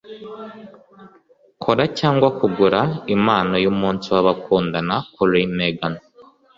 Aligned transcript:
Kora 1.63 1.83
cyangwa 1.99 2.27
kugura 2.39 2.79
impano 3.15 3.55
y'umunsi 3.63 4.07
w'abakundana 4.13 4.95
kuri 5.13 5.39
Megan. 5.57 5.93